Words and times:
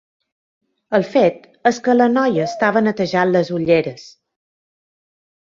El 0.99 1.03
fet 1.09 1.45
és 1.71 1.79
que 1.87 1.95
la 1.97 2.07
noia 2.15 2.47
estava 2.47 2.83
netejant 2.87 3.35
les 3.37 3.53
ulleres. 3.59 4.09